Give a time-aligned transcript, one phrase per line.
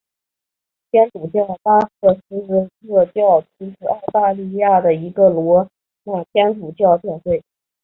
[0.89, 2.41] 天主教巴瑟斯
[2.81, 5.69] 特教区是澳大利亚一个罗
[6.05, 7.43] 马天主教教区。